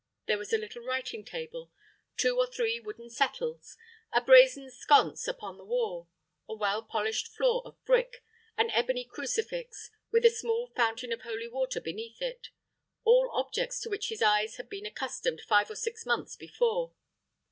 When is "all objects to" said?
13.03-13.91